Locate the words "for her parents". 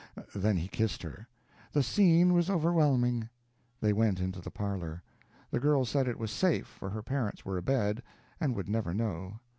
6.65-7.45